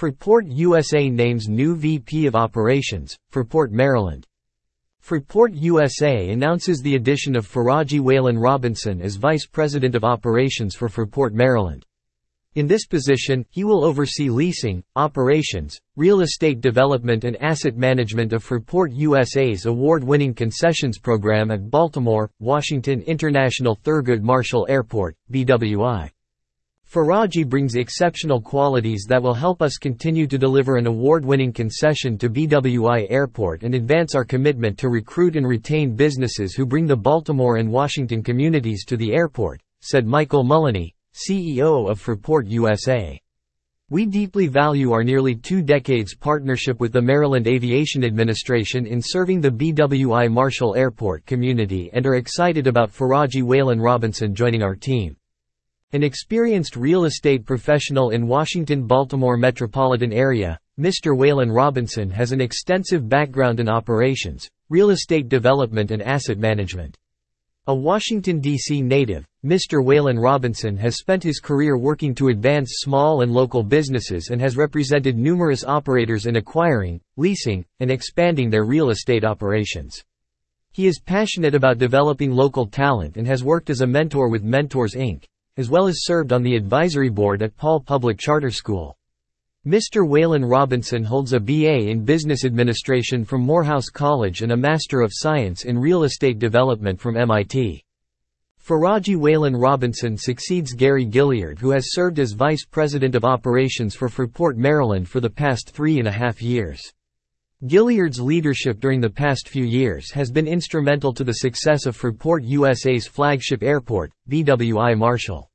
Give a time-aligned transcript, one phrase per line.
[0.00, 4.26] Fraport USA names new VP of Operations, Fraport Maryland.
[5.06, 10.88] Fraport USA announces the addition of Faraji Whalen Robinson as Vice President of Operations for
[10.88, 11.84] Fraport Maryland.
[12.54, 18.42] In this position, he will oversee leasing, operations, real estate development and asset management of
[18.42, 26.10] Fraport USA's award-winning concessions program at Baltimore, Washington International Thurgood Marshall Airport, BWI.
[26.92, 32.28] Faraji brings exceptional qualities that will help us continue to deliver an award-winning concession to
[32.28, 37.58] BWI Airport and advance our commitment to recruit and retain businesses who bring the Baltimore
[37.58, 43.20] and Washington communities to the airport, said Michael Mullaney, CEO of Fraport USA.
[43.88, 49.40] We deeply value our nearly two decades partnership with the Maryland Aviation Administration in serving
[49.40, 55.16] the BWI Marshall Airport community and are excited about Faraji Whalen Robinson joining our team.
[55.92, 61.16] An experienced real estate professional in Washington-Baltimore metropolitan area, Mr.
[61.16, 66.96] Whalen Robinson has an extensive background in operations, real estate development and asset management.
[67.66, 68.82] A Washington, D.C.
[68.82, 69.84] native, Mr.
[69.84, 74.56] Whalen Robinson has spent his career working to advance small and local businesses and has
[74.56, 80.04] represented numerous operators in acquiring, leasing, and expanding their real estate operations.
[80.70, 84.94] He is passionate about developing local talent and has worked as a mentor with Mentors
[84.94, 85.24] Inc.,
[85.60, 88.96] as well as served on the advisory board at Paul Public Charter School.
[89.66, 90.08] Mr.
[90.08, 95.12] Whalen Robinson holds a BA in Business Administration from Morehouse College and a Master of
[95.12, 97.84] Science in Real Estate Development from MIT.
[98.66, 104.08] Faraji Whalen Robinson succeeds Gary Gilliard who has served as Vice President of Operations for
[104.08, 106.80] Fraport Maryland for the past three and a half years.
[107.66, 112.40] Gilliard's leadership during the past few years has been instrumental to the success of Fraport
[112.44, 115.49] USA's flagship airport, BWI Marshall.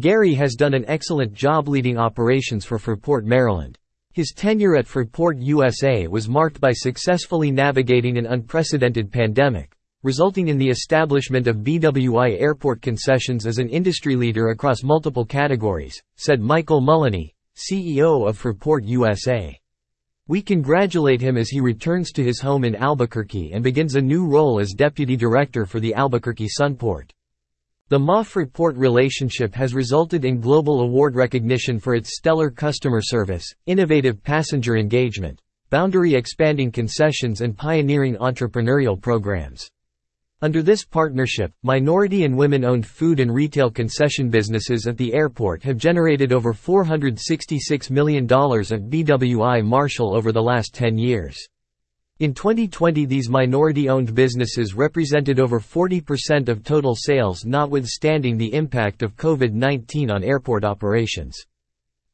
[0.00, 3.78] Gary has done an excellent job leading operations for Fraport Maryland.
[4.12, 10.58] His tenure at Fraport USA was marked by successfully navigating an unprecedented pandemic, resulting in
[10.58, 16.80] the establishment of BWI Airport Concessions as an industry leader across multiple categories, said Michael
[16.80, 19.56] Mullaney, CEO of Fraport USA.
[20.26, 24.26] We congratulate him as he returns to his home in Albuquerque and begins a new
[24.26, 27.10] role as Deputy Director for the Albuquerque Sunport.
[27.90, 33.44] The MA Fraport relationship has resulted in global award recognition for its stellar customer service,
[33.66, 39.68] innovative passenger engagement, boundary expanding concessions and pioneering entrepreneurial programs.
[40.40, 45.76] Under this partnership, minority and women-owned food and retail concession businesses at the airport have
[45.76, 51.36] generated over $466 million at BWI Marshall over the last 10 years.
[52.20, 59.16] In 2020 these minority-owned businesses represented over 40% of total sales notwithstanding the impact of
[59.16, 61.36] COVID-19 on airport operations.